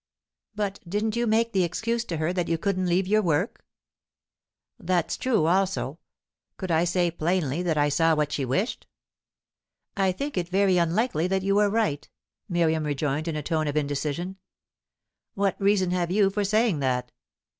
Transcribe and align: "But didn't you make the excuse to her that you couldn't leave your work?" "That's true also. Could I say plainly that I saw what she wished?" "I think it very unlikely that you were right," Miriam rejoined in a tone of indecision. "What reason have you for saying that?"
"But 0.55 0.79
didn't 0.89 1.15
you 1.15 1.27
make 1.27 1.51
the 1.51 1.63
excuse 1.63 2.03
to 2.05 2.17
her 2.17 2.33
that 2.33 2.47
you 2.47 2.57
couldn't 2.57 2.87
leave 2.87 3.05
your 3.05 3.21
work?" 3.21 3.63
"That's 4.79 5.15
true 5.15 5.45
also. 5.45 5.99
Could 6.57 6.71
I 6.71 6.85
say 6.85 7.11
plainly 7.11 7.61
that 7.61 7.77
I 7.77 7.89
saw 7.89 8.15
what 8.15 8.31
she 8.31 8.43
wished?" 8.43 8.87
"I 9.95 10.11
think 10.11 10.37
it 10.39 10.49
very 10.49 10.79
unlikely 10.79 11.27
that 11.27 11.43
you 11.43 11.53
were 11.53 11.69
right," 11.69 12.09
Miriam 12.49 12.83
rejoined 12.85 13.27
in 13.27 13.35
a 13.35 13.43
tone 13.43 13.67
of 13.67 13.77
indecision. 13.77 14.37
"What 15.35 15.55
reason 15.61 15.91
have 15.91 16.09
you 16.09 16.31
for 16.31 16.43
saying 16.43 16.79
that?" 16.79 17.11